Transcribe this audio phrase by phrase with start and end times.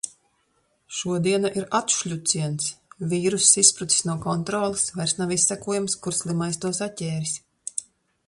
[0.99, 2.69] Šodiena ir atšļuciens.
[3.11, 7.35] Vīruss izsprucis no kontroles, vairs nav izsekojams, kur slimais to saķēris.